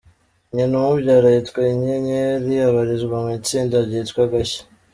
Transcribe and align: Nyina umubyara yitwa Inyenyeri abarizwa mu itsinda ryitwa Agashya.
Nyina 0.53 0.73
umubyara 0.79 1.27
yitwa 1.35 1.61
Inyenyeri 1.73 2.53
abarizwa 2.67 3.15
mu 3.23 3.29
itsinda 3.39 3.75
ryitwa 3.87 4.21
Agashya. 4.27 4.61